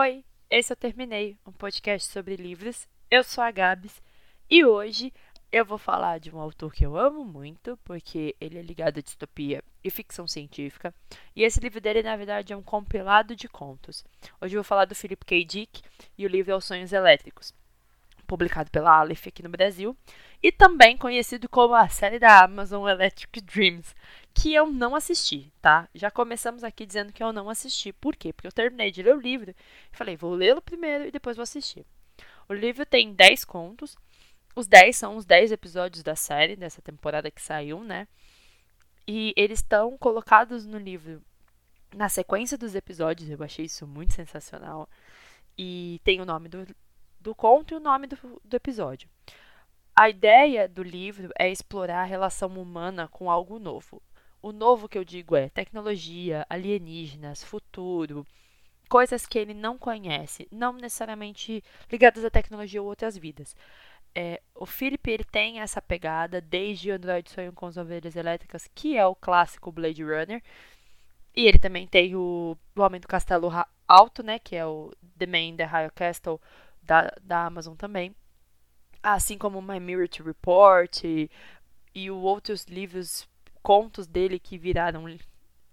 Oi, 0.00 0.24
esse 0.48 0.72
eu 0.72 0.76
terminei, 0.76 1.36
um 1.44 1.50
podcast 1.50 2.08
sobre 2.12 2.36
livros. 2.36 2.86
Eu 3.10 3.24
sou 3.24 3.42
a 3.42 3.50
Gabs 3.50 4.00
e 4.48 4.64
hoje 4.64 5.12
eu 5.50 5.64
vou 5.64 5.76
falar 5.76 6.20
de 6.20 6.32
um 6.32 6.38
autor 6.38 6.72
que 6.72 6.86
eu 6.86 6.96
amo 6.96 7.24
muito, 7.24 7.76
porque 7.78 8.36
ele 8.40 8.60
é 8.60 8.62
ligado 8.62 8.98
à 8.98 9.02
distopia 9.02 9.60
e 9.82 9.90
ficção 9.90 10.28
científica. 10.28 10.94
E 11.34 11.42
esse 11.42 11.58
livro 11.58 11.80
dele, 11.80 12.04
na 12.04 12.14
verdade, 12.14 12.52
é 12.52 12.56
um 12.56 12.62
compilado 12.62 13.34
de 13.34 13.48
contos. 13.48 14.04
Hoje 14.40 14.54
eu 14.54 14.60
vou 14.60 14.64
falar 14.64 14.84
do 14.84 14.94
Philip 14.94 15.26
K. 15.26 15.44
Dick 15.44 15.82
e 16.16 16.24
o 16.24 16.28
livro 16.28 16.52
é 16.52 16.54
Os 16.54 16.64
Sonhos 16.64 16.92
Elétricos, 16.92 17.52
publicado 18.24 18.70
pela 18.70 18.96
Aleph 18.96 19.26
aqui 19.26 19.42
no 19.42 19.48
Brasil, 19.48 19.96
e 20.40 20.52
também 20.52 20.96
conhecido 20.96 21.48
como 21.48 21.74
a 21.74 21.88
série 21.88 22.20
da 22.20 22.44
Amazon 22.44 22.86
Electric 22.86 23.40
Dreams, 23.40 23.96
que 24.40 24.54
eu 24.54 24.70
não 24.70 24.94
assisti, 24.94 25.52
tá? 25.60 25.88
Já 25.92 26.12
começamos 26.12 26.62
aqui 26.62 26.86
dizendo 26.86 27.12
que 27.12 27.22
eu 27.22 27.32
não 27.32 27.50
assisti. 27.50 27.92
Por 27.92 28.14
quê? 28.14 28.32
Porque 28.32 28.46
eu 28.46 28.52
terminei 28.52 28.92
de 28.92 29.02
ler 29.02 29.16
o 29.16 29.20
livro 29.20 29.50
e 29.50 29.96
falei, 29.96 30.16
vou 30.16 30.32
lê-lo 30.32 30.62
primeiro 30.62 31.06
e 31.06 31.10
depois 31.10 31.36
vou 31.36 31.42
assistir. 31.42 31.84
O 32.48 32.54
livro 32.54 32.86
tem 32.86 33.12
10 33.12 33.44
contos. 33.44 33.96
Os 34.54 34.68
10 34.68 34.96
são 34.96 35.16
os 35.16 35.24
10 35.24 35.50
episódios 35.50 36.04
da 36.04 36.14
série, 36.14 36.54
dessa 36.54 36.80
temporada 36.80 37.30
que 37.32 37.42
saiu, 37.42 37.82
né? 37.82 38.06
E 39.06 39.34
eles 39.36 39.58
estão 39.58 39.98
colocados 39.98 40.64
no 40.64 40.78
livro 40.78 41.20
na 41.92 42.08
sequência 42.08 42.56
dos 42.56 42.76
episódios. 42.76 43.28
Eu 43.28 43.42
achei 43.42 43.64
isso 43.64 43.86
muito 43.88 44.14
sensacional. 44.14 44.88
E 45.56 46.00
tem 46.04 46.20
o 46.20 46.24
nome 46.24 46.48
do, 46.48 46.64
do 47.20 47.34
conto 47.34 47.74
e 47.74 47.76
o 47.76 47.80
nome 47.80 48.06
do, 48.06 48.16
do 48.44 48.56
episódio. 48.56 49.08
A 49.96 50.08
ideia 50.08 50.68
do 50.68 50.84
livro 50.84 51.32
é 51.36 51.50
explorar 51.50 52.02
a 52.02 52.04
relação 52.04 52.50
humana 52.50 53.08
com 53.08 53.28
algo 53.28 53.58
novo. 53.58 54.00
O 54.40 54.52
novo 54.52 54.88
que 54.88 54.96
eu 54.96 55.04
digo 55.04 55.34
é 55.36 55.48
tecnologia, 55.48 56.46
alienígenas, 56.48 57.42
futuro, 57.42 58.26
coisas 58.88 59.26
que 59.26 59.38
ele 59.38 59.54
não 59.54 59.76
conhece, 59.76 60.48
não 60.50 60.72
necessariamente 60.72 61.62
ligadas 61.90 62.24
à 62.24 62.30
tecnologia 62.30 62.80
ou 62.80 62.88
outras 62.88 63.16
vidas. 63.16 63.56
É, 64.14 64.40
o 64.54 64.64
Philip 64.64 65.10
ele 65.10 65.24
tem 65.24 65.60
essa 65.60 65.82
pegada 65.82 66.40
desde 66.40 66.90
o 66.90 66.94
Android 66.94 67.28
Sonho 67.30 67.52
com 67.52 67.66
as 67.66 67.76
Ovelhas 67.76 68.16
Elétricas, 68.16 68.68
que 68.74 68.96
é 68.96 69.06
o 69.06 69.14
clássico 69.14 69.72
Blade 69.72 70.02
Runner. 70.02 70.42
E 71.36 71.46
ele 71.46 71.58
também 71.58 71.86
tem 71.86 72.16
o, 72.16 72.56
o 72.74 72.80
Homem 72.80 73.00
do 73.00 73.06
Castelo 73.06 73.50
Alto, 73.86 74.22
né, 74.22 74.38
que 74.38 74.56
é 74.56 74.66
o 74.66 74.92
The 75.18 75.26
Man 75.26 75.38
in 75.38 75.56
the 75.56 75.64
High 75.64 75.90
Castle 75.90 76.40
da, 76.82 77.12
da 77.22 77.46
Amazon 77.46 77.74
também 77.74 78.14
assim 79.02 79.38
como 79.38 79.62
My 79.62 79.80
Mirror 79.80 80.08
to 80.08 80.22
Report 80.22 81.04
e, 81.04 81.30
e 81.94 82.10
outros 82.10 82.64
livros, 82.64 83.28
contos 83.68 84.06
dele 84.06 84.38
que 84.38 84.56
viraram 84.56 85.04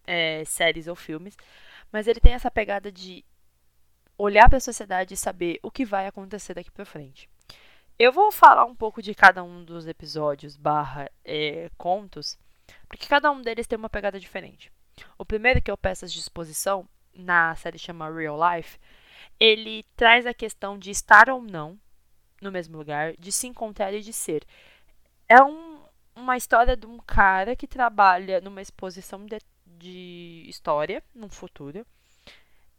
é, 0.05 0.43
séries 0.43 0.85
ou 0.85 0.97
filmes. 0.97 1.37
Mas 1.93 2.07
ele 2.07 2.19
tem 2.19 2.33
essa 2.33 2.51
pegada 2.51 2.91
de 2.91 3.23
olhar 4.17 4.49
para 4.49 4.57
a 4.57 4.59
sociedade 4.59 5.13
e 5.13 5.17
saber 5.17 5.61
o 5.63 5.71
que 5.71 5.85
vai 5.85 6.05
acontecer 6.05 6.53
daqui 6.53 6.69
para 6.69 6.83
frente. 6.83 7.29
Eu 7.97 8.11
vou 8.11 8.33
falar 8.33 8.65
um 8.65 8.75
pouco 8.75 9.01
de 9.01 9.15
cada 9.15 9.41
um 9.41 9.63
dos 9.63 9.87
episódios 9.87 10.57
barra 10.57 11.09
é, 11.23 11.71
contos, 11.77 12.37
porque 12.89 13.07
cada 13.07 13.31
um 13.31 13.41
deles 13.41 13.65
tem 13.65 13.77
uma 13.77 13.89
pegada 13.89 14.19
diferente. 14.19 14.69
O 15.17 15.23
primeiro 15.23 15.61
que 15.61 15.71
eu 15.71 15.77
peço 15.77 16.05
de 16.05 16.19
exposição, 16.19 16.85
na 17.13 17.55
série 17.55 17.79
chama 17.79 18.13
Real 18.13 18.37
Life, 18.37 18.77
ele 19.39 19.85
traz 19.95 20.25
a 20.25 20.33
questão 20.33 20.77
de 20.77 20.91
estar 20.91 21.29
ou 21.29 21.41
não 21.41 21.79
no 22.41 22.51
mesmo 22.51 22.77
lugar, 22.77 23.15
de 23.15 23.31
se 23.31 23.47
encontrar 23.47 23.93
e 23.93 24.01
de 24.01 24.11
ser. 24.11 24.45
É 25.29 25.41
um, 25.41 25.74
uma 26.25 26.35
história 26.35 26.75
de 26.75 26.87
um 26.87 26.97
cara 26.97 27.55
que 27.55 27.67
trabalha 27.67 28.41
numa 28.41 28.61
exposição 28.61 29.25
de, 29.25 29.37
de 29.65 30.45
história, 30.47 31.03
num 31.13 31.29
futuro. 31.29 31.85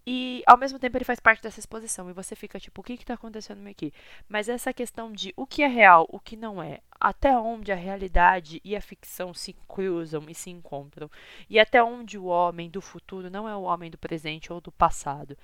E 0.08 0.42
ao 0.46 0.56
mesmo 0.56 0.78
tempo 0.78 0.96
ele 0.96 1.04
faz 1.04 1.18
parte 1.18 1.42
dessa 1.42 1.58
exposição. 1.60 2.10
E 2.10 2.12
você 2.12 2.36
fica 2.36 2.60
tipo, 2.60 2.80
o 2.80 2.84
que 2.84 2.92
está 2.94 3.14
acontecendo 3.14 3.66
aqui? 3.68 3.92
Mas 4.28 4.48
essa 4.48 4.72
questão 4.72 5.12
de 5.12 5.32
o 5.36 5.46
que 5.46 5.62
é 5.62 5.66
real, 5.66 6.06
o 6.10 6.20
que 6.20 6.36
não 6.36 6.62
é, 6.62 6.80
até 7.00 7.36
onde 7.36 7.72
a 7.72 7.76
realidade 7.76 8.60
e 8.64 8.76
a 8.76 8.80
ficção 8.80 9.32
se 9.32 9.52
cruzam 9.68 10.24
e 10.28 10.34
se 10.34 10.50
encontram. 10.50 11.10
E 11.48 11.58
até 11.58 11.82
onde 11.82 12.18
o 12.18 12.26
homem 12.26 12.68
do 12.70 12.80
futuro 12.80 13.30
não 13.30 13.48
é 13.48 13.56
o 13.56 13.62
homem 13.62 13.90
do 13.90 13.98
presente 13.98 14.52
ou 14.52 14.60
do 14.60 14.72
passado. 14.72 15.36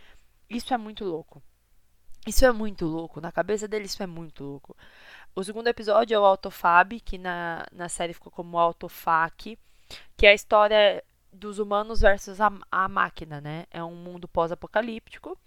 Isso 0.50 0.74
é 0.74 0.76
muito 0.76 1.04
louco. 1.04 1.42
Isso 2.26 2.44
é 2.44 2.52
muito 2.52 2.84
louco. 2.84 3.20
Na 3.20 3.32
cabeça 3.32 3.66
dele, 3.66 3.86
isso 3.86 4.02
é 4.02 4.06
muito 4.06 4.44
louco. 4.44 4.76
O 5.34 5.42
segundo 5.42 5.66
episódio 5.68 6.14
é 6.14 6.18
o 6.18 6.24
Autofab, 6.24 7.00
que 7.00 7.16
na, 7.16 7.66
na 7.72 7.88
série 7.88 8.12
ficou 8.12 8.30
como 8.30 8.58
Autofac, 8.58 9.58
que 10.16 10.26
é 10.26 10.30
a 10.30 10.34
história 10.34 11.02
dos 11.32 11.58
humanos 11.58 12.02
versus 12.02 12.40
a, 12.40 12.52
a 12.70 12.88
máquina, 12.88 13.40
né? 13.40 13.66
É 13.70 13.82
um 13.82 13.94
mundo 13.94 14.28
pós-apocalíptico. 14.28 15.38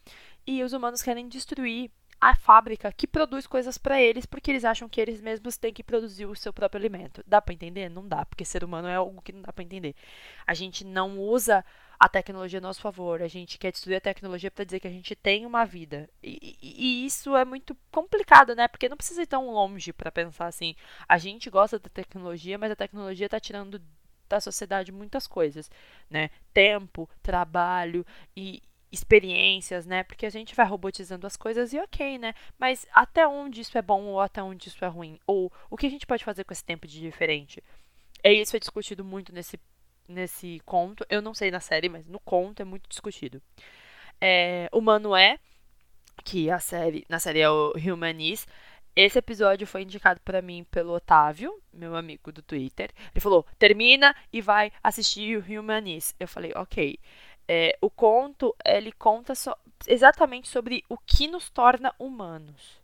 E 0.48 0.64
os 0.64 0.74
humanos 0.74 1.04
querem 1.04 1.28
destruir 1.28 1.92
a 2.20 2.36
fábrica 2.36 2.92
que 2.92 3.06
produz 3.06 3.46
coisas 3.46 3.78
para 3.78 4.02
eles 4.02 4.26
porque 4.26 4.52
eles 4.52 4.66
acham 4.66 4.90
que 4.90 5.00
eles 5.00 5.22
mesmos 5.22 5.58
têm 5.58 5.74
que 5.74 5.84
produzir 5.84 6.26
o 6.26 6.36
seu 6.36 6.54
próprio 6.54 6.80
alimento. 6.80 7.24
Dá 7.28 7.42
para 7.42 7.54
entender? 7.54 7.90
Não 7.90 8.08
dá, 8.08 8.26
porque 8.26 8.46
ser 8.46 8.64
humano 8.64 8.88
é 8.88 8.96
algo 8.96 9.22
que 9.22 9.32
não 9.32 9.42
dá 9.42 9.54
para 9.54 9.64
entender. 9.64 9.96
A 10.46 10.54
gente 10.54 10.84
não 10.84 11.20
usa 11.20 11.64
a 12.00 12.10
tecnologia 12.10 12.60
a 12.60 12.62
nosso 12.62 12.82
favor. 12.82 13.22
A 13.22 13.28
gente 13.28 13.58
quer 13.58 13.72
destruir 13.72 13.96
a 13.96 14.02
tecnologia 14.02 14.52
para 14.52 14.66
dizer 14.66 14.80
que 14.80 14.88
a 14.88 14.92
gente 14.92 15.16
tem 15.16 15.46
uma 15.46 15.66
vida. 15.66 16.10
E, 16.22 16.58
e, 16.62 17.06
isso 17.06 17.36
é 17.36 17.46
muito 17.46 17.76
complicado, 17.92 18.56
né? 18.56 18.68
Porque 18.68 18.90
não 18.90 18.98
precisa 18.98 19.24
ir 19.24 19.28
tão 19.28 19.52
longe 19.52 19.94
para 19.94 20.12
pensar 20.12 20.48
assim. 20.48 20.76
A 21.08 21.18
gente 21.18 21.50
gosta 21.50 21.80
da 21.80 21.90
tecnologia, 21.90 22.58
mas 22.58 22.72
a 22.72 22.76
tecnologia 22.76 23.28
está 23.28 23.40
tirando 23.40 23.82
da 24.28 24.40
sociedade 24.40 24.92
muitas 24.92 25.28
coisas, 25.28 25.70
né? 26.10 26.30
Tempo, 26.54 27.10
trabalho 27.22 28.06
e 28.36 28.62
experiências, 28.96 29.86
né? 29.86 30.04
Porque 30.04 30.26
a 30.26 30.30
gente 30.30 30.56
vai 30.56 30.66
robotizando 30.66 31.28
as 31.28 31.38
coisas 31.38 31.74
e 31.74 31.80
ok, 31.80 32.18
né? 32.18 32.34
Mas 32.58 32.88
até 32.94 33.28
onde 33.28 33.62
isso 33.62 33.78
é 33.78 33.82
bom 33.82 34.04
ou 34.06 34.20
até 34.20 34.42
onde 34.42 34.70
isso 34.70 34.84
é 34.84 34.88
ruim? 34.88 35.20
Ou 35.28 35.52
o 35.70 35.78
que 35.78 35.86
a 35.86 35.90
gente 35.90 36.08
pode 36.08 36.24
fazer 36.24 36.44
com 36.44 36.54
esse 36.54 36.64
tempo 36.64 36.88
de 36.88 37.00
diferente? 37.00 37.64
É 38.24 38.34
isso 38.34 38.56
é 38.56 38.60
discutido 38.60 39.04
muito 39.04 39.34
nesse 39.34 39.60
nesse 40.08 40.62
conto. 40.66 41.06
Eu 41.10 41.22
não 41.22 41.34
sei 41.34 41.52
na 41.52 41.60
série, 41.60 41.90
mas 41.90 42.08
no 42.08 42.20
conto 42.20 42.62
é 42.62 42.66
muito 42.66 42.88
discutido. 42.90 43.42
É, 44.22 44.70
o 44.72 44.82
Manoé, 44.82 45.40
que 46.24 46.50
a 46.50 46.60
série, 46.60 47.06
na 47.10 47.20
série 47.20 47.40
é 47.42 47.50
o 47.50 47.74
Humanis. 47.74 48.48
Esse 48.96 49.20
episódio 49.20 49.68
foi 49.68 49.82
indicado 49.82 50.22
para 50.22 50.42
mim 50.42 50.66
pelo 50.72 50.94
Otávio, 50.94 51.54
meu 51.74 51.96
amigo 51.96 52.32
do 52.32 52.42
Twitter. 52.42 52.92
Ele 53.14 53.20
falou: 53.20 53.46
termina 53.60 54.16
e 54.32 54.42
vai 54.42 54.72
assistir 54.82 55.38
o 55.38 55.60
Humanis. 55.60 56.16
Eu 56.20 56.28
falei: 56.28 56.52
ok. 56.56 56.98
É, 57.48 57.78
o 57.82 57.90
conto 57.90 58.56
ele 58.66 58.92
conta 58.92 59.36
so, 59.36 59.56
exatamente 59.88 60.48
sobre 60.48 60.84
o 60.90 60.98
que 60.98 61.28
nos 61.28 61.50
torna 61.50 61.94
humanos. 62.00 62.82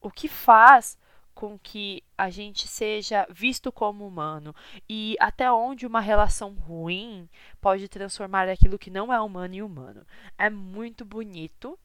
O 0.00 0.10
que 0.10 0.28
faz 0.28 0.96
com 1.38 1.56
que 1.56 2.02
a 2.16 2.30
gente 2.30 2.66
seja 2.66 3.24
visto 3.30 3.70
como 3.70 4.04
humano 4.04 4.52
e 4.88 5.16
até 5.20 5.50
onde 5.52 5.86
uma 5.86 6.00
relação 6.00 6.52
ruim 6.52 7.28
pode 7.60 7.88
transformar 7.88 8.48
aquilo 8.48 8.76
que 8.76 8.90
não 8.90 9.12
é 9.12 9.20
humano 9.20 9.54
em 9.54 9.62
humano. 9.62 10.04
É 10.36 10.50
muito 10.50 11.04
bonito. 11.04 11.78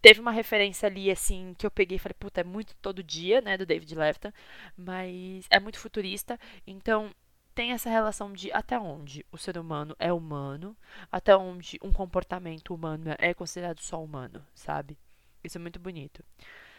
Teve 0.00 0.20
uma 0.20 0.32
referência 0.32 0.88
ali, 0.88 1.12
assim, 1.12 1.54
que 1.56 1.64
eu 1.64 1.70
peguei 1.70 1.94
e 1.94 1.98
falei, 2.00 2.16
puta, 2.18 2.40
é 2.40 2.44
muito 2.44 2.74
todo 2.82 3.04
dia, 3.04 3.40
né, 3.40 3.56
do 3.56 3.64
David 3.64 3.94
Lefton, 3.94 4.32
mas 4.76 5.46
é 5.48 5.60
muito 5.60 5.78
futurista, 5.78 6.36
então 6.66 7.14
tem 7.54 7.72
essa 7.72 7.90
relação 7.90 8.32
de 8.32 8.50
até 8.52 8.78
onde 8.78 9.24
o 9.30 9.38
ser 9.38 9.58
humano 9.58 9.94
é 9.98 10.12
humano, 10.12 10.76
até 11.10 11.36
onde 11.36 11.78
um 11.82 11.92
comportamento 11.92 12.74
humano 12.74 13.14
é 13.18 13.34
considerado 13.34 13.80
só 13.80 14.02
humano, 14.02 14.44
sabe? 14.54 14.98
Isso 15.44 15.58
é 15.58 15.60
muito 15.60 15.78
bonito. 15.78 16.24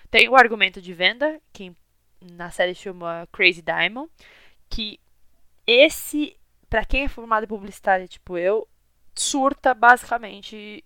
Tem 0.09 0.27
o 0.29 0.35
argumento 0.35 0.81
de 0.81 0.93
venda, 0.93 1.39
que 1.51 1.75
na 2.21 2.49
série 2.49 2.73
chama 2.73 3.27
Crazy 3.31 3.61
Diamond, 3.61 4.09
que 4.69 4.99
esse, 5.67 6.37
para 6.69 6.85
quem 6.85 7.03
é 7.03 7.07
formado 7.07 7.43
em 7.43 7.47
publicitária, 7.47 8.07
tipo 8.07 8.37
eu, 8.37 8.67
surta 9.15 9.73
basicamente 9.73 10.83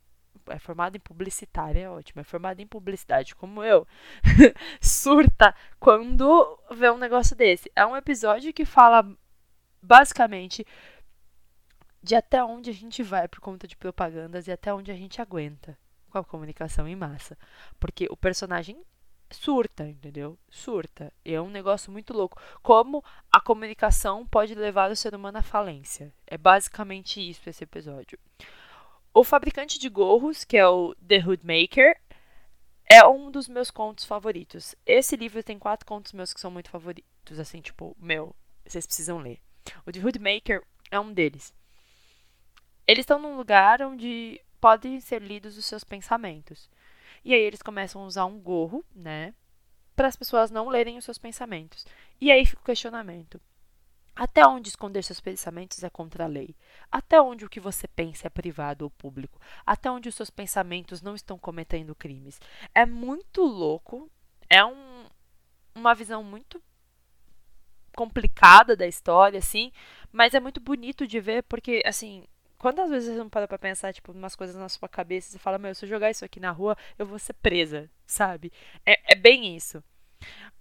é 0.49 0.59
formado 0.59 0.95
em 0.95 0.99
publicitária, 0.99 1.81
é 1.81 1.89
ótimo, 1.89 2.21
é 2.21 2.23
formado 2.23 2.61
em 2.61 2.67
publicidade 2.67 3.35
como 3.35 3.63
eu, 3.63 3.85
surta 4.81 5.53
quando 5.79 6.57
vê 6.71 6.89
um 6.89 6.97
negócio 6.97 7.35
desse. 7.35 7.71
É 7.75 7.85
um 7.85 7.97
episódio 7.97 8.53
que 8.53 8.65
fala 8.65 9.05
basicamente 9.87 10.65
de 12.03 12.15
até 12.15 12.43
onde 12.43 12.69
a 12.69 12.73
gente 12.73 13.01
vai 13.01 13.27
por 13.27 13.39
conta 13.39 13.67
de 13.67 13.75
propagandas 13.75 14.47
e 14.47 14.51
até 14.51 14.73
onde 14.73 14.91
a 14.91 14.95
gente 14.95 15.21
aguenta 15.21 15.77
com 16.09 16.17
a 16.17 16.23
comunicação 16.23 16.87
em 16.87 16.95
massa. 16.95 17.37
Porque 17.79 18.07
o 18.09 18.17
personagem 18.17 18.81
surta, 19.31 19.87
entendeu? 19.87 20.37
Surta. 20.49 21.11
E 21.25 21.33
é 21.33 21.41
um 21.41 21.49
negócio 21.49 21.91
muito 21.91 22.13
louco. 22.13 22.39
Como 22.61 23.03
a 23.31 23.41
comunicação 23.41 24.25
pode 24.25 24.55
levar 24.55 24.91
o 24.91 24.95
ser 24.95 25.15
humano 25.15 25.39
à 25.39 25.41
falência. 25.41 26.13
É 26.25 26.37
basicamente 26.37 27.19
isso 27.19 27.49
esse 27.49 27.63
episódio. 27.63 28.17
O 29.13 29.23
fabricante 29.23 29.79
de 29.79 29.89
gorros, 29.89 30.43
que 30.43 30.57
é 30.57 30.67
o 30.67 30.93
The 30.95 31.17
Hood 31.17 31.43
Maker, 31.45 31.99
é 32.89 33.05
um 33.05 33.31
dos 33.31 33.47
meus 33.47 33.71
contos 33.71 34.05
favoritos. 34.05 34.75
Esse 34.85 35.15
livro 35.15 35.43
tem 35.43 35.57
quatro 35.57 35.85
contos 35.85 36.13
meus 36.13 36.33
que 36.33 36.39
são 36.39 36.51
muito 36.51 36.69
favoritos, 36.69 37.39
assim, 37.39 37.59
tipo, 37.59 37.97
meu, 37.99 38.35
vocês 38.65 38.85
precisam 38.85 39.17
ler. 39.17 39.41
O 39.85 39.91
The 39.91 39.99
Hood 39.99 40.19
Maker 40.19 40.63
é 40.91 40.99
um 40.99 41.13
deles. 41.13 41.53
Eles 42.87 43.03
estão 43.03 43.19
num 43.19 43.35
lugar 43.35 43.81
onde 43.81 44.41
podem 44.61 44.99
ser 44.99 45.21
lidos 45.21 45.57
os 45.57 45.65
seus 45.65 45.83
pensamentos. 45.83 46.69
E 47.23 47.33
aí 47.33 47.41
eles 47.41 47.61
começam 47.61 48.01
a 48.01 48.05
usar 48.05 48.25
um 48.25 48.39
gorro, 48.39 48.85
né? 48.95 49.33
Para 49.95 50.07
as 50.07 50.15
pessoas 50.15 50.51
não 50.51 50.69
lerem 50.69 50.97
os 50.97 51.05
seus 51.05 51.17
pensamentos. 51.17 51.85
E 52.21 52.31
aí 52.31 52.45
fica 52.45 52.61
o 52.61 52.65
questionamento. 52.65 53.41
Até 54.15 54.47
onde 54.47 54.69
esconder 54.69 55.03
seus 55.03 55.19
pensamentos 55.19 55.83
é 55.83 55.89
contra 55.89 56.23
a 56.23 56.27
lei? 56.27 56.55
Até 56.91 57.21
onde 57.21 57.45
o 57.45 57.49
que 57.49 57.59
você 57.59 57.87
pensa 57.87 58.25
é 58.25 58.29
privado 58.29 58.83
ou 58.83 58.89
público? 58.89 59.39
Até 59.63 59.91
onde 59.91 60.09
os 60.09 60.15
seus 60.15 60.31
pensamentos 60.31 61.03
não 61.03 61.13
estão 61.13 61.37
cometendo 61.37 61.93
crimes? 61.93 62.39
É 62.73 62.83
muito 62.83 63.43
louco, 63.43 64.09
é 64.49 64.65
um, 64.65 65.05
uma 65.75 65.93
visão 65.93 66.23
muito 66.23 66.59
complicada 67.97 68.75
da 68.75 68.85
história, 68.87 69.39
assim, 69.39 69.71
mas 70.11 70.35
é 70.35 70.39
muito 70.39 70.61
bonito 70.61 71.07
de 71.07 71.19
ver 71.19 71.43
porque, 71.43 71.81
assim, 71.83 72.23
quantas 72.59 72.91
vezes 72.91 73.09
você 73.09 73.17
não 73.17 73.27
para 73.27 73.47
pra 73.47 73.57
pensar, 73.57 73.91
tipo, 73.91 74.11
umas 74.11 74.35
coisas 74.35 74.55
na 74.55 74.69
sua 74.69 74.87
cabeça 74.87 75.35
e 75.35 75.39
fala, 75.39 75.57
meu, 75.57 75.73
se 75.73 75.83
eu 75.83 75.89
jogar 75.89 76.11
isso 76.11 76.23
aqui 76.23 76.39
na 76.39 76.51
rua, 76.51 76.77
eu 76.99 77.05
vou 77.07 77.17
ser 77.17 77.33
presa, 77.33 77.89
sabe? 78.05 78.53
É, 78.85 79.13
é 79.13 79.15
bem 79.15 79.55
isso. 79.55 79.83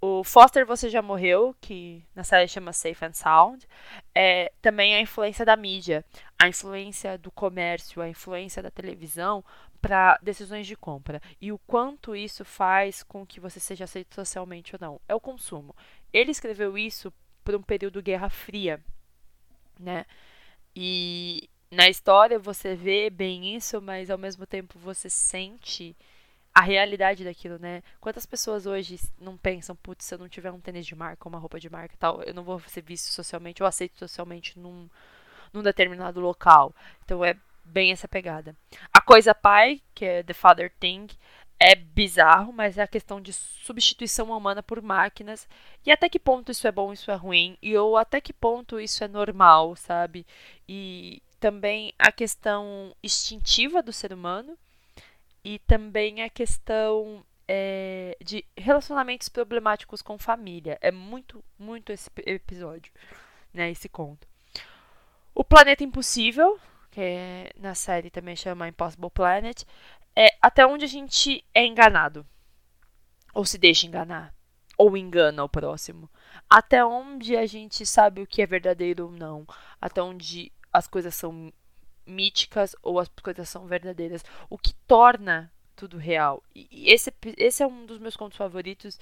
O 0.01 0.23
Foster 0.23 0.67
Você 0.67 0.91
Já 0.91 1.01
Morreu, 1.01 1.55
que 1.61 2.05
na 2.15 2.23
série 2.23 2.49
chama 2.49 2.73
Safe 2.73 3.05
and 3.05 3.15
Sound, 3.15 3.67
é 4.15 4.53
também 4.61 4.95
a 4.95 5.01
influência 5.01 5.45
da 5.45 5.57
mídia, 5.57 6.05
a 6.39 6.49
influência 6.49 7.17
do 7.19 7.31
comércio, 7.31 8.03
a 8.03 8.09
influência 8.09 8.63
da 8.63 8.71
televisão 8.71 9.45
para 9.81 10.19
decisões 10.23 10.67
de 10.67 10.77
compra 10.77 11.21
e 11.41 11.53
o 11.53 11.59
quanto 11.59 12.15
isso 12.15 12.45
faz 12.45 13.03
com 13.03 13.27
que 13.27 13.41
você 13.41 13.61
seja 13.61 13.85
aceito 13.85 14.15
socialmente 14.15 14.75
ou 14.75 14.81
não. 14.81 15.01
É 15.09 15.15
o 15.15 15.21
consumo. 15.21 15.75
Ele 16.13 16.31
escreveu 16.31 16.77
isso 16.77 17.13
por 17.47 17.55
um 17.55 17.63
período 17.63 18.03
Guerra 18.03 18.29
Fria, 18.29 18.83
né? 19.79 20.05
E 20.75 21.49
na 21.71 21.89
história 21.89 22.41
você 22.41 22.75
vê 22.75 23.09
bem 23.09 23.55
isso, 23.55 23.81
mas 23.81 24.11
ao 24.11 24.19
mesmo 24.19 24.45
tempo 24.45 24.77
você 24.81 25.09
sente 25.09 25.97
a 26.53 26.61
realidade 26.61 27.23
daquilo, 27.23 27.57
né? 27.57 27.85
Quantas 28.01 28.27
pessoas 28.27 28.67
hoje 28.67 28.99
não 29.21 29.37
pensam, 29.37 29.77
putz, 29.77 30.05
se 30.05 30.15
eu 30.15 30.19
não 30.19 30.29
tiver 30.29 30.51
um 30.51 30.59
tênis 30.59 30.85
de 30.85 30.97
marca, 30.97 31.29
uma 31.29 31.39
roupa 31.39 31.61
de 31.61 31.71
marca 31.71 31.95
tal, 31.97 32.21
eu 32.25 32.35
não 32.35 32.43
vou 32.43 32.59
ser 32.67 32.83
visto 32.83 33.13
socialmente 33.13 33.63
ou 33.63 33.69
aceito 33.69 33.97
socialmente 33.97 34.59
num, 34.59 34.89
num 35.53 35.63
determinado 35.63 36.19
local. 36.19 36.75
Então 37.05 37.25
é 37.25 37.37
bem 37.65 37.93
essa 37.93 38.09
pegada. 38.09 38.57
A 38.93 39.01
coisa 39.01 39.33
pai, 39.33 39.81
que 39.95 40.05
é 40.05 40.23
The 40.25 40.35
Father 40.35 40.73
Thing, 40.81 41.07
é 41.59 41.75
bizarro, 41.75 42.53
mas 42.53 42.77
é 42.79 42.83
a 42.83 42.89
questão 42.89 43.21
de 43.21 43.33
substituição 43.33 44.31
humana 44.31 44.63
por 44.63 44.83
máquinas. 44.83 45.49
E 45.85 45.91
até 45.91 46.09
que 46.09 46.19
ponto 46.19 46.53
isso 46.53 46.67
é 46.67 46.73
bom, 46.73 46.93
isso 46.93 47.11
é 47.11 47.15
ruim, 47.15 47.57
e 47.63 47.77
ou 47.77 47.97
até 47.97 48.21
que 48.21 48.33
ponto 48.33 48.79
isso 48.79 49.03
é 49.03 49.09
normal, 49.09 49.75
sabe? 49.77 50.27
E 50.69 51.23
também 51.41 51.93
a 51.99 52.13
questão 52.13 52.95
instintiva 53.03 53.83
do 53.83 53.93
ser 53.93 54.13
humano 54.13 54.57
e 55.45 55.59
também 55.61 56.23
a 56.23 56.29
questão 56.29 57.25
é, 57.49 58.17
de 58.23 58.45
relacionamentos 58.57 59.29
problemáticos 59.29 60.03
com 60.03 60.19
família. 60.19 60.79
É 60.81 60.91
muito, 60.91 61.43
muito 61.59 61.93
esse 61.93 62.11
episódio, 62.27 62.93
né? 63.55 63.71
Esse 63.71 63.89
conto. 63.89 64.27
O 65.35 65.45
Planeta 65.45 65.85
Impossível, 65.85 66.59
que 66.91 67.01
é, 67.01 67.53
na 67.59 67.75
série 67.75 68.11
também 68.11 68.35
chama 68.35 68.69
Impossible 68.69 69.11
Planet, 69.11 69.65
é 70.17 70.29
até 70.41 70.67
onde 70.67 70.85
a 70.85 70.89
gente 70.89 71.45
é 71.55 71.65
enganado. 71.67 72.27
Ou 73.35 73.45
se 73.45 73.59
deixa 73.59 73.87
enganar. 73.87 74.35
Ou 74.79 74.97
engana 74.97 75.45
o 75.45 75.49
próximo. 75.49 76.11
Até 76.49 76.85
onde 76.85 77.37
a 77.37 77.47
gente 77.47 77.85
sabe 77.85 78.23
o 78.23 78.27
que 78.27 78.41
é 78.41 78.47
verdadeiro 78.47 79.07
ou 79.07 79.13
não. 79.13 79.47
Até 79.81 80.03
onde 80.03 80.51
as 80.73 80.87
coisas 80.87 81.15
são 81.15 81.53
míticas 82.07 82.75
ou 82.83 82.99
as 82.99 83.09
coisas 83.23 83.49
são 83.49 83.67
verdadeiras. 83.67 84.25
O 84.49 84.57
que 84.57 84.73
torna 84.87 85.53
tudo 85.77 85.99
real. 85.99 86.43
E 86.55 86.91
esse, 86.91 87.13
esse 87.37 87.63
é 87.63 87.67
um 87.67 87.85
dos 87.85 87.99
meus 87.99 88.17
contos 88.17 88.39
favoritos 88.39 88.99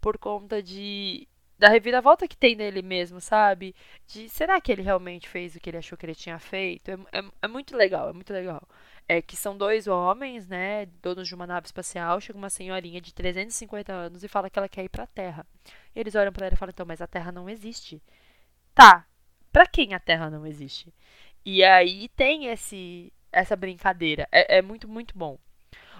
por 0.00 0.18
conta 0.18 0.62
de 0.62 1.26
da 1.58 1.68
reviravolta 1.68 2.28
que 2.28 2.36
tem 2.36 2.54
nele 2.54 2.82
mesmo, 2.82 3.20
sabe? 3.20 3.74
De 4.06 4.28
será 4.28 4.60
que 4.60 4.70
ele 4.70 4.82
realmente 4.82 5.28
fez 5.28 5.56
o 5.56 5.60
que 5.60 5.68
ele 5.68 5.78
achou 5.78 5.98
que 5.98 6.06
ele 6.06 6.14
tinha 6.14 6.38
feito? 6.38 6.88
É, 6.90 7.18
é, 7.18 7.24
é, 7.42 7.48
muito 7.48 7.76
legal, 7.76 8.08
é 8.08 8.12
muito 8.12 8.32
legal. 8.32 8.62
É 9.08 9.22
que 9.22 9.36
são 9.36 9.56
dois 9.56 9.86
homens, 9.86 10.46
né, 10.48 10.86
donos 11.02 11.26
de 11.26 11.34
uma 11.34 11.46
nave 11.46 11.66
espacial, 11.66 12.20
chega 12.20 12.38
uma 12.38 12.50
senhorinha 12.50 13.00
de 13.00 13.14
350 13.14 13.92
anos 13.92 14.22
e 14.22 14.28
fala 14.28 14.50
que 14.50 14.58
ela 14.58 14.68
quer 14.68 14.84
ir 14.84 14.90
para 14.90 15.04
a 15.04 15.06
Terra. 15.06 15.46
Eles 15.96 16.14
olham 16.14 16.32
para 16.32 16.46
ela 16.46 16.54
e 16.54 16.58
falam: 16.58 16.70
"Então, 16.70 16.86
mas 16.86 17.00
a 17.00 17.06
Terra 17.06 17.32
não 17.32 17.48
existe". 17.48 18.02
Tá. 18.74 19.06
Para 19.52 19.66
quem 19.66 19.94
a 19.94 20.00
Terra 20.00 20.30
não 20.30 20.46
existe? 20.46 20.94
E 21.44 21.64
aí 21.64 22.08
tem 22.10 22.46
esse 22.46 23.12
essa 23.32 23.56
brincadeira. 23.56 24.28
É, 24.32 24.58
é, 24.58 24.62
muito, 24.62 24.88
muito 24.88 25.16
bom. 25.16 25.38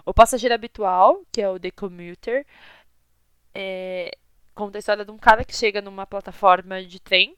O 0.05 0.15
passageiro 0.15 0.55
habitual, 0.55 1.23
que 1.33 1.41
é 1.41 1.49
o 1.51 1.59
The 1.59 1.71
Commuter, 1.71 2.47
é, 3.55 4.11
conta 4.55 4.79
a 4.79 4.81
história 4.81 5.05
de 5.05 5.11
um 5.11 5.19
cara 5.19 5.45
que 5.45 5.55
chega 5.55 5.83
numa 5.83 6.07
plataforma 6.07 6.83
de 6.85 7.01
trem 7.01 7.37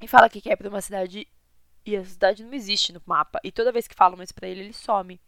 e 0.00 0.08
fala 0.08 0.28
que 0.28 0.40
quer 0.40 0.52
ir 0.52 0.56
para 0.56 0.68
uma 0.68 0.80
cidade 0.80 1.26
e 1.84 1.96
a 1.96 2.04
cidade 2.04 2.44
não 2.44 2.52
existe 2.54 2.92
no 2.92 3.02
mapa. 3.06 3.40
E 3.42 3.50
toda 3.50 3.72
vez 3.72 3.86
que 3.88 3.94
falam 3.94 4.22
isso 4.22 4.34
para 4.34 4.48
ele, 4.48 4.60
ele 4.60 4.72
some. 4.72 5.20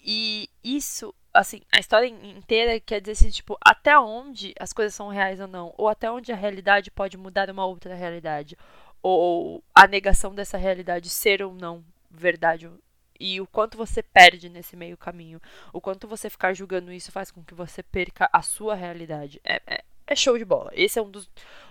E 0.00 0.48
isso, 0.62 1.14
assim, 1.32 1.62
a 1.72 1.80
história 1.80 2.06
inteira 2.06 2.78
quer 2.80 3.00
dizer 3.00 3.12
assim, 3.12 3.30
tipo, 3.30 3.56
até 3.64 3.98
onde 3.98 4.54
as 4.58 4.72
coisas 4.72 4.94
são 4.94 5.08
reais 5.08 5.40
ou 5.40 5.48
não, 5.48 5.74
ou 5.78 5.88
até 5.88 6.10
onde 6.10 6.30
a 6.30 6.36
realidade 6.36 6.90
pode 6.90 7.16
mudar 7.16 7.48
uma 7.50 7.64
outra 7.64 7.94
realidade, 7.94 8.56
ou 9.02 9.64
a 9.74 9.86
negação 9.86 10.34
dessa 10.34 10.58
realidade 10.58 11.08
ser 11.08 11.42
ou 11.42 11.54
não 11.54 11.84
verdade 12.10 12.70
e 13.18 13.40
o 13.40 13.46
quanto 13.46 13.76
você 13.76 14.02
perde 14.02 14.48
nesse 14.48 14.76
meio 14.76 14.96
caminho, 14.96 15.40
o 15.72 15.80
quanto 15.80 16.08
você 16.08 16.28
ficar 16.28 16.52
julgando 16.52 16.92
isso 16.92 17.12
faz 17.12 17.30
com 17.30 17.42
que 17.42 17.54
você 17.54 17.82
perca 17.82 18.28
a 18.32 18.42
sua 18.42 18.74
realidade. 18.74 19.40
É, 19.44 19.62
é, 19.66 19.84
é 20.06 20.16
show 20.16 20.36
de 20.36 20.44
bola. 20.44 20.70
Esse 20.74 20.98
é 20.98 21.02
um 21.02 21.10
dos, 21.10 21.28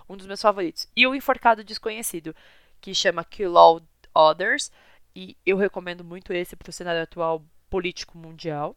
um 0.08 0.16
dos 0.16 0.26
meus 0.26 0.40
favoritos. 0.40 0.88
E 0.96 1.06
o 1.06 1.14
Enforcado 1.14 1.62
Desconhecido, 1.62 2.34
que 2.84 2.94
chama 2.94 3.24
Kill 3.24 3.56
All 3.56 3.80
Others, 4.14 4.70
e 5.16 5.34
eu 5.46 5.56
recomendo 5.56 6.04
muito 6.04 6.34
esse 6.34 6.54
para 6.54 6.68
o 6.68 6.72
cenário 6.72 7.00
atual 7.00 7.42
político 7.70 8.18
mundial. 8.18 8.76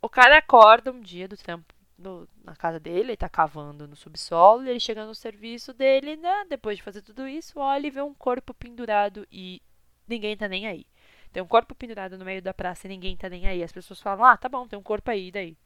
O 0.00 0.08
cara 0.08 0.38
acorda 0.38 0.90
um 0.90 1.02
dia 1.02 1.28
do 1.28 1.36
tempo 1.36 1.74
no, 1.98 2.26
na 2.42 2.56
casa 2.56 2.80
dele, 2.80 3.10
ele 3.10 3.16
tá 3.16 3.28
cavando 3.28 3.86
no 3.86 3.94
subsolo, 3.94 4.64
e 4.64 4.70
ele 4.70 4.80
chega 4.80 5.04
no 5.04 5.14
serviço 5.14 5.74
dele, 5.74 6.16
né? 6.16 6.46
Depois 6.48 6.78
de 6.78 6.82
fazer 6.82 7.02
tudo 7.02 7.28
isso, 7.28 7.58
olha 7.58 7.86
e 7.86 7.90
vê 7.90 8.00
um 8.00 8.14
corpo 8.14 8.54
pendurado 8.54 9.26
e 9.30 9.60
ninguém 10.08 10.34
tá 10.34 10.48
nem 10.48 10.66
aí. 10.66 10.86
Tem 11.30 11.42
um 11.42 11.46
corpo 11.46 11.74
pendurado 11.74 12.16
no 12.16 12.24
meio 12.24 12.40
da 12.40 12.54
praça 12.54 12.86
e 12.86 12.88
ninguém 12.88 13.18
tá 13.18 13.28
nem 13.28 13.46
aí. 13.46 13.62
As 13.62 13.72
pessoas 13.72 14.00
falam, 14.00 14.24
ah, 14.24 14.36
tá 14.38 14.48
bom, 14.48 14.66
tem 14.66 14.78
um 14.78 14.82
corpo 14.82 15.10
aí, 15.10 15.30
daí? 15.30 15.58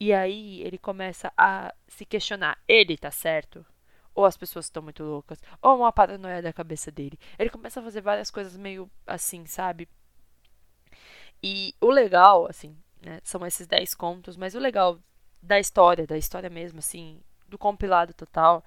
E 0.00 0.12
aí 0.12 0.62
ele 0.62 0.78
começa 0.78 1.32
a 1.36 1.72
se 1.86 2.04
questionar, 2.04 2.58
ele 2.66 2.96
tá 2.96 3.12
certo? 3.12 3.64
Ou 4.14 4.24
as 4.24 4.36
pessoas 4.36 4.66
estão 4.66 4.82
muito 4.82 5.02
loucas? 5.02 5.38
Ou 5.60 5.78
uma 5.78 5.92
paranoia 5.92 6.40
da 6.40 6.52
cabeça 6.52 6.90
dele? 6.90 7.18
Ele 7.38 7.50
começa 7.50 7.80
a 7.80 7.82
fazer 7.82 8.00
várias 8.00 8.30
coisas 8.30 8.56
meio 8.56 8.90
assim, 9.06 9.44
sabe? 9.46 9.88
E 11.42 11.74
o 11.80 11.90
legal, 11.90 12.46
assim, 12.48 12.76
né, 13.02 13.20
são 13.22 13.44
esses 13.46 13.66
10 13.66 13.94
contos, 13.94 14.36
mas 14.36 14.54
o 14.54 14.58
legal 14.58 14.98
da 15.42 15.58
história, 15.60 16.06
da 16.06 16.16
história 16.16 16.48
mesmo, 16.48 16.78
assim, 16.78 17.20
do 17.48 17.58
compilado 17.58 18.14
total, 18.14 18.64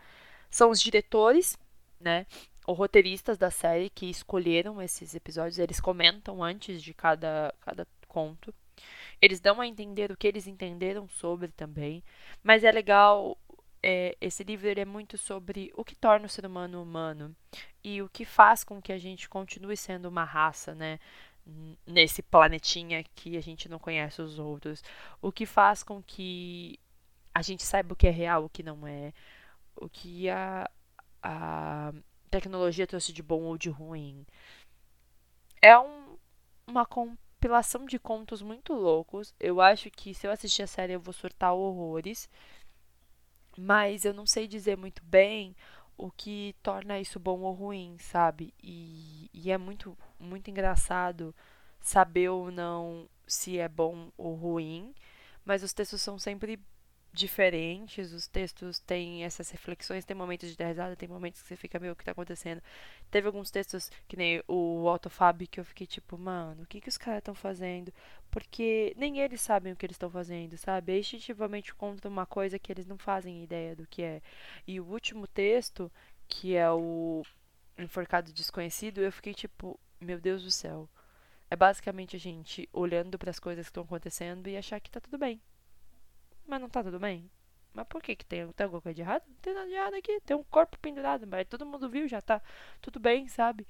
são 0.50 0.70
os 0.70 0.80
diretores, 0.80 1.58
né? 2.00 2.26
Os 2.68 2.78
roteiristas 2.78 3.38
da 3.38 3.50
série 3.50 3.90
que 3.90 4.10
escolheram 4.10 4.82
esses 4.82 5.16
episódios, 5.16 5.58
eles 5.58 5.80
comentam 5.80 6.44
antes 6.44 6.84
de 6.84 6.94
cada, 6.94 7.54
cada 7.62 7.88
conto. 8.08 8.54
Eles 9.22 9.40
dão 9.40 9.60
a 9.60 9.68
entender 9.68 10.12
o 10.12 10.18
que 10.18 10.28
eles 10.28 10.48
entenderam 10.48 11.08
sobre 11.08 11.48
também. 11.50 12.04
Mas 12.44 12.64
é 12.64 12.72
legal. 12.72 13.38
É, 13.90 14.18
esse 14.20 14.44
livro 14.44 14.68
é 14.68 14.84
muito 14.84 15.18
sobre 15.18 15.72
o 15.74 15.86
que 15.86 15.96
torna 15.96 16.26
o 16.26 16.30
ser 16.30 16.46
humano 16.46 16.84
humano 16.84 17.34
e 17.82 18.02
o 18.02 18.10
que 18.10 18.26
faz 18.26 18.62
com 18.62 18.82
que 18.82 18.92
a 18.92 18.98
gente 18.98 19.30
continue 19.30 19.78
sendo 19.78 20.10
uma 20.10 20.26
raça, 20.26 20.76
né? 20.76 21.00
nesse 21.86 22.22
planetinha 22.22 23.04
que 23.16 23.38
a 23.38 23.42
gente 23.42 23.70
não 23.70 23.80
conhece 23.80 24.22
os 24.22 24.40
outros. 24.40 24.84
O 25.22 25.32
que 25.32 25.46
faz 25.46 25.84
com 25.84 26.02
que 26.04 26.78
a 27.34 27.42
gente 27.42 27.64
saiba 27.64 27.94
o 27.94 27.96
que 27.96 28.08
é 28.08 28.12
real, 28.12 28.46
o 28.46 28.50
que 28.50 28.64
não 28.64 28.86
é. 28.86 29.14
O 29.76 29.88
que 29.88 30.30
a, 30.30 30.70
a 31.24 31.94
tecnologia 32.30 32.88
trouxe 32.88 33.14
de 33.14 33.24
bom 33.24 33.44
ou 33.44 33.58
de 33.58 33.70
ruim. 33.70 34.26
É 35.62 35.78
um, 35.80 36.18
uma 36.68 36.86
compilação 36.86 37.86
de 37.86 37.98
contos 37.98 38.42
muito 38.42 38.74
loucos. 38.74 39.34
Eu 39.40 39.62
acho 39.62 39.90
que 39.92 40.14
se 40.14 40.28
eu 40.28 40.32
assistir 40.32 40.64
a 40.64 40.68
série 40.68 40.94
eu 40.94 41.00
vou 41.00 41.14
surtar 41.14 41.54
horrores. 41.54 42.30
Mas 43.58 44.06
eu 44.06 44.14
não 44.14 44.26
sei 44.26 44.48
dizer 44.48 44.78
muito 44.78 45.04
bem 45.04 45.56
o 45.98 46.12
que 46.12 46.56
torna 46.62 47.00
isso 47.00 47.20
bom 47.20 47.40
ou 47.42 47.54
ruim, 47.54 47.98
sabe? 48.00 48.54
E, 48.62 49.30
e 49.34 49.52
é 49.52 49.58
muito, 49.58 49.98
muito 50.20 50.50
engraçado 50.50 51.34
saber 51.82 52.30
ou 52.30 52.52
não 52.52 53.10
se 53.26 53.58
é 53.58 53.68
bom 53.68 54.12
ou 54.18 54.36
ruim, 54.36 54.94
mas 55.44 55.64
os 55.64 55.74
textos 55.74 56.02
são 56.02 56.20
sempre 56.20 56.60
diferentes, 57.18 58.14
os 58.14 58.28
textos 58.28 58.80
têm 58.80 59.24
essas 59.24 59.50
reflexões, 59.50 60.06
tem 60.06 60.16
momentos 60.16 60.56
de 60.56 60.64
risada, 60.64 60.96
tem 60.96 61.10
momentos 61.10 61.42
que 61.42 61.48
você 61.48 61.56
fica, 61.56 61.80
meio 61.80 61.94
o 61.94 61.96
que 61.96 62.06
tá 62.06 62.12
acontecendo? 62.12 62.62
Teve 63.10 63.28
alguns 63.28 63.50
textos, 63.50 63.92
que 64.08 64.16
nem 64.16 64.44
o 64.48 64.88
Autofab, 64.88 65.48
que 65.48 65.60
eu 65.60 65.66
fiquei 65.66 65.88
tipo, 65.88 66.18
mano, 66.18 66.64
o 66.64 66.66
que 66.68 66.80
que 66.80 66.90
os 66.90 66.98
caras 66.98 67.20
estão 67.20 67.34
fazendo? 67.34 67.92
Porque 68.30 68.94
nem 68.98 69.20
eles 69.20 69.42
sabem 69.42 69.74
o 69.74 69.76
que 69.76 69.86
eles 69.86 69.96
estão 69.96 70.10
fazendo, 70.10 70.58
sabe? 70.58 70.94
É 70.94 71.00
instintivamente 71.00 71.74
conta 71.74 72.08
uma 72.08 72.26
coisa 72.26 72.60
que 72.60 72.72
eles 72.72 72.86
não 72.86 72.98
fazem 72.98 73.44
ideia 73.44 73.76
do 73.76 73.88
que 73.88 74.04
é. 74.04 74.22
E 74.68 74.80
o 74.80 74.86
último 74.86 75.28
texto, 75.28 75.92
que 76.28 76.56
é 76.56 76.70
o 76.72 77.24
Enforcado 77.78 78.32
Desconhecido, 78.32 79.02
eu 79.02 79.12
fiquei 79.12 79.34
tipo, 79.34 79.80
meu 80.00 80.20
Deus 80.20 80.44
do 80.44 80.52
céu. 80.52 80.88
É 81.50 81.56
basicamente 81.56 82.16
a 82.16 82.20
gente 82.20 82.70
olhando 82.74 83.18
para 83.18 83.32
as 83.32 83.40
coisas 83.40 83.66
que 83.66 83.72
estão 83.72 83.84
acontecendo 83.84 84.48
e 84.48 84.58
achar 84.58 84.80
que 84.80 84.92
tá 84.92 85.00
tudo 85.00 85.18
bem. 85.18 85.42
Mas 86.48 86.62
não 86.62 86.70
tá 86.70 86.84
tudo 86.84 87.00
bem? 87.00 87.30
Mas 87.74 87.86
por 87.88 88.02
que 88.02 88.16
que 88.16 88.26
tem, 88.26 88.52
tem 88.54 88.64
alguma 88.64 88.82
coisa 88.82 88.96
de 88.96 89.02
errado? 89.02 89.24
Não 89.28 89.36
tem 89.36 89.54
nada 89.54 89.68
de 89.68 89.74
errado 89.74 89.94
aqui. 89.96 90.20
Tem 90.22 90.36
um 90.36 90.44
corpo 90.44 90.80
pendurado, 90.80 91.28
mas 91.28 91.48
todo 91.48 91.66
mundo 91.66 91.90
viu, 91.90 92.08
já 92.08 92.22
tá 92.22 92.42
tudo 92.82 93.00
bem, 93.00 93.28
sabe? 93.28 93.68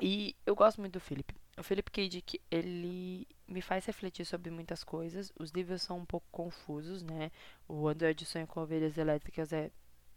E 0.00 0.36
eu 0.46 0.54
gosto 0.54 0.80
muito 0.80 0.94
do 0.94 1.00
Philip. 1.00 1.34
O 1.58 1.62
Philip 1.62 1.90
K. 1.90 2.08
Dick, 2.08 2.40
ele 2.50 3.26
me 3.46 3.60
faz 3.60 3.84
refletir 3.84 4.24
sobre 4.24 4.50
muitas 4.50 4.84
coisas. 4.84 5.32
Os 5.38 5.50
livros 5.50 5.82
são 5.82 5.98
um 5.98 6.04
pouco 6.04 6.26
confusos, 6.30 7.02
né? 7.02 7.32
O 7.66 7.88
Android 7.88 8.24
Sonho 8.24 8.46
com 8.46 8.60
Ovelhas 8.60 8.96
Elétricas 8.96 9.52
é, 9.52 9.70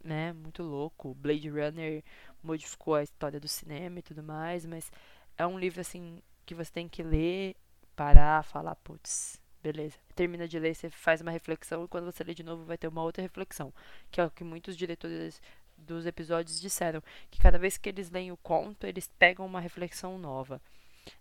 né, 0.04 0.32
muito 0.32 0.62
louco. 0.62 1.14
Blade 1.14 1.48
Runner 1.48 2.04
modificou 2.42 2.94
a 2.94 3.02
história 3.02 3.40
do 3.40 3.48
cinema 3.48 3.98
e 3.98 4.02
tudo 4.02 4.22
mais, 4.22 4.64
mas 4.64 4.90
é 5.36 5.46
um 5.46 5.58
livro, 5.58 5.80
assim, 5.80 6.22
que 6.46 6.54
você 6.54 6.70
tem 6.70 6.88
que 6.88 7.02
ler, 7.02 7.56
parar, 7.96 8.44
falar, 8.44 8.76
putz, 8.76 9.41
Beleza. 9.62 9.96
Termina 10.16 10.48
de 10.48 10.58
ler, 10.58 10.74
você 10.74 10.90
faz 10.90 11.20
uma 11.20 11.30
reflexão 11.30 11.84
e 11.84 11.88
quando 11.88 12.06
você 12.06 12.24
lê 12.24 12.34
de 12.34 12.42
novo 12.42 12.64
vai 12.64 12.76
ter 12.76 12.88
uma 12.88 13.02
outra 13.02 13.22
reflexão. 13.22 13.72
Que 14.10 14.20
é 14.20 14.24
o 14.24 14.30
que 14.30 14.42
muitos 14.42 14.76
diretores 14.76 15.40
dos 15.76 16.04
episódios 16.04 16.60
disseram. 16.60 17.02
Que 17.30 17.40
cada 17.40 17.58
vez 17.58 17.76
que 17.78 17.88
eles 17.88 18.10
leem 18.10 18.32
o 18.32 18.36
conto, 18.36 18.86
eles 18.86 19.08
pegam 19.18 19.46
uma 19.46 19.60
reflexão 19.60 20.18
nova. 20.18 20.60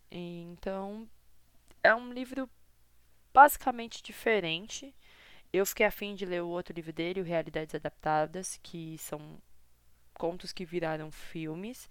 Então, 0.09 1.07
é 1.83 1.93
um 1.93 2.11
livro 2.11 2.49
basicamente 3.33 4.01
diferente. 4.01 4.93
Eu 5.53 5.65
fiquei 5.65 5.85
afim 5.85 6.15
de 6.15 6.25
ler 6.25 6.41
o 6.41 6.47
outro 6.47 6.73
livro 6.73 6.93
dele, 6.93 7.21
o 7.21 7.25
Realidades 7.25 7.75
Adaptadas, 7.75 8.59
que 8.63 8.97
são 8.97 9.37
contos 10.15 10.51
que 10.51 10.65
viraram 10.65 11.11
filmes. 11.11 11.89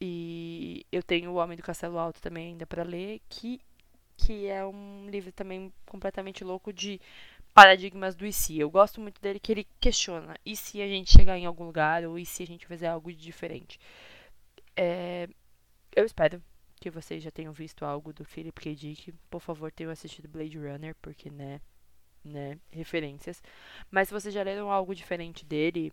E 0.00 0.86
eu 0.90 1.02
tenho 1.02 1.30
O 1.30 1.36
Homem 1.36 1.56
do 1.56 1.62
Castelo 1.62 1.98
Alto 1.98 2.20
também 2.20 2.48
ainda 2.48 2.66
para 2.66 2.82
ler, 2.82 3.20
que 3.28 3.60
que 4.16 4.46
é 4.46 4.64
um 4.64 5.08
livro 5.10 5.32
também 5.32 5.72
completamente 5.86 6.44
louco 6.44 6.72
de 6.72 7.00
paradigmas 7.52 8.14
do 8.14 8.26
e 8.26 8.32
se. 8.32 8.58
Eu 8.58 8.70
gosto 8.70 9.00
muito 9.00 9.20
dele 9.20 9.38
que 9.38 9.52
ele 9.52 9.66
questiona 9.80 10.36
e 10.44 10.56
se 10.56 10.82
a 10.82 10.88
gente 10.88 11.12
chegar 11.12 11.38
em 11.38 11.46
algum 11.46 11.64
lugar 11.64 12.04
ou 12.04 12.18
e 12.18 12.26
se 12.26 12.42
a 12.42 12.46
gente 12.46 12.66
fizer 12.66 12.88
algo 12.88 13.12
de 13.12 13.18
diferente. 13.18 13.78
É, 14.76 15.28
eu 15.94 16.04
espero 16.04 16.42
que 16.80 16.90
vocês 16.90 17.22
já 17.22 17.30
tenham 17.30 17.52
visto 17.52 17.84
algo 17.84 18.12
do 18.12 18.24
Philip 18.24 18.60
K. 18.60 18.74
Dick. 18.74 19.14
Por 19.30 19.40
favor, 19.40 19.72
tenham 19.72 19.92
assistido 19.92 20.28
Blade 20.28 20.58
Runner, 20.58 20.94
porque, 21.00 21.30
né, 21.30 21.60
né, 22.24 22.58
referências. 22.70 23.42
Mas 23.90 24.08
se 24.08 24.14
vocês 24.14 24.34
já 24.34 24.42
leram 24.42 24.70
algo 24.70 24.94
diferente 24.94 25.44
dele, 25.44 25.92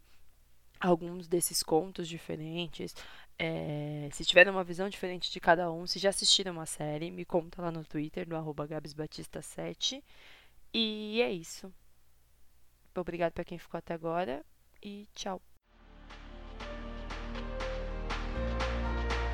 alguns 0.79 1.27
desses 1.27 1.61
contos 1.61 2.07
diferentes, 2.07 2.95
é, 3.37 4.09
se 4.11 4.25
tiverem 4.25 4.51
uma 4.51 4.63
visão 4.63 4.89
diferente 4.89 5.31
de 5.31 5.39
cada 5.39 5.71
um, 5.71 5.87
se 5.87 5.99
já 5.99 6.09
assistiram 6.09 6.53
uma 6.53 6.65
série, 6.65 7.11
me 7.11 7.25
conta 7.25 7.61
lá 7.61 7.71
no 7.71 7.83
Twitter, 7.83 8.27
no 8.27 8.35
arroba 8.35 8.67
gabsbatista7. 8.67 10.03
E 10.73 11.21
é 11.21 11.31
isso. 11.31 11.73
Obrigado 12.95 13.33
para 13.33 13.45
quem 13.45 13.57
ficou 13.57 13.77
até 13.77 13.93
agora 13.93 14.45
e 14.81 15.07
tchau. 15.15 15.41